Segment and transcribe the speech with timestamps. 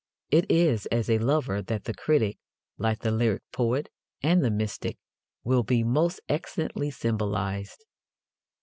[0.31, 2.39] It is as a lover that the critic,
[2.79, 3.87] like the lyric poet
[4.23, 4.97] and the mystic,
[5.43, 7.85] will be most excellently symbolized.